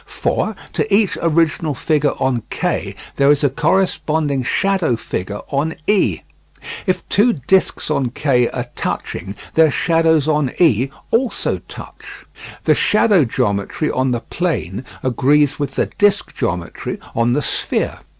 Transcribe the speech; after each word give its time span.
For 0.07 0.55
to 0.73 0.91
each 0.91 1.15
original 1.21 1.75
figure 1.75 2.15
on 2.17 2.41
K 2.49 2.95
there 3.17 3.29
is 3.29 3.43
a 3.43 3.51
corresponding 3.51 4.41
shadow 4.41 4.95
figure 4.95 5.41
on 5.51 5.75
E. 5.85 6.21
If 6.87 7.07
two 7.07 7.33
discs 7.33 7.91
on 7.91 8.09
K 8.09 8.49
are 8.49 8.65
touching, 8.75 9.35
their 9.53 9.69
shadows 9.69 10.27
on 10.27 10.53
E 10.57 10.89
also 11.11 11.59
touch. 11.69 12.25
The 12.63 12.73
shadow 12.73 13.25
geometry 13.25 13.91
on 13.91 14.09
the 14.09 14.21
plane 14.21 14.85
agrees 15.03 15.59
with 15.59 15.75
the 15.75 15.85
the 15.85 15.91
disc 15.99 16.33
geometry 16.35 16.97
on 17.13 17.33
the 17.33 17.43
sphere. 17.43 17.99